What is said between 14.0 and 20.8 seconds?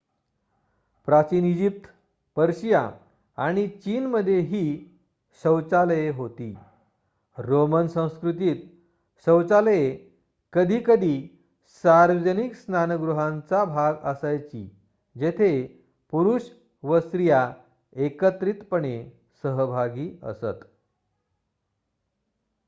असायची जेथे पुरुष व स्त्रिया एकत्रितपणे सहभागी असत